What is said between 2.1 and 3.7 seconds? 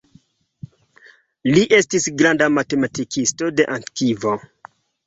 granda matematikisto